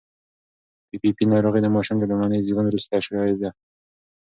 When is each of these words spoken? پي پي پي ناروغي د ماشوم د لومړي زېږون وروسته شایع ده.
پي 0.89 0.95
پي 1.01 1.09
پي 1.17 1.23
ناروغي 1.31 1.59
د 1.63 1.67
ماشوم 1.75 1.97
د 1.99 2.03
لومړي 2.11 2.43
زېږون 2.45 2.65
وروسته 2.67 2.95
شایع 3.07 3.35
ده. 3.41 3.49